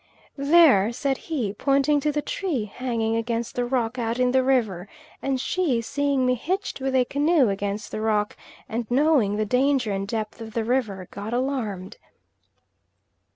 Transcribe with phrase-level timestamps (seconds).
[0.39, 4.87] "There," said he, pointing to the tree hanging against the rock out in the river;
[5.21, 8.35] and she, seeing me hitched with a canoe against the rock,
[8.67, 11.99] and knowing the danger and depth of the river, got alarmed.